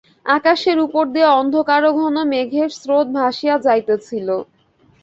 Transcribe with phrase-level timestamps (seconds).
[0.29, 4.27] আকাশের উপর দিয়া অন্ধকারঘন মেঘের স্রোত ভাসিয়া যাইতেছিল।